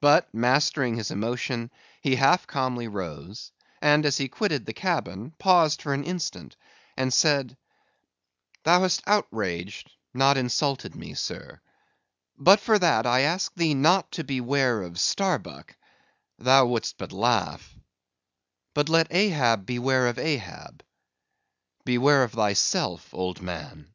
But, 0.00 0.32
mastering 0.32 0.94
his 0.94 1.10
emotion, 1.10 1.68
he 2.00 2.14
half 2.14 2.46
calmly 2.46 2.86
rose, 2.86 3.50
and 3.82 4.06
as 4.06 4.18
he 4.18 4.28
quitted 4.28 4.64
the 4.66 4.72
cabin, 4.72 5.32
paused 5.32 5.82
for 5.82 5.92
an 5.92 6.04
instant 6.04 6.54
and 6.96 7.12
said: 7.12 7.56
"Thou 8.62 8.82
hast 8.82 9.02
outraged, 9.04 9.90
not 10.14 10.36
insulted 10.36 10.94
me, 10.94 11.12
sir; 11.14 11.60
but 12.38 12.60
for 12.60 12.78
that 12.78 13.04
I 13.04 13.22
ask 13.22 13.52
thee 13.56 13.74
not 13.74 14.12
to 14.12 14.22
beware 14.22 14.80
of 14.80 14.96
Starbuck; 15.00 15.74
thou 16.38 16.66
wouldst 16.66 16.96
but 16.96 17.10
laugh; 17.10 17.74
but 18.74 18.88
let 18.88 19.12
Ahab 19.12 19.66
beware 19.66 20.06
of 20.06 20.20
Ahab; 20.20 20.84
beware 21.84 22.22
of 22.22 22.34
thyself, 22.34 23.12
old 23.12 23.42
man." 23.42 23.92